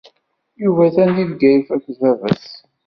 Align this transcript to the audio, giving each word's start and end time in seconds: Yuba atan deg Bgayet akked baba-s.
Yuba 0.63 0.81
atan 0.87 1.09
deg 1.15 1.27
Bgayet 1.31 1.67
akked 1.75 1.95
baba-s. 2.01 2.43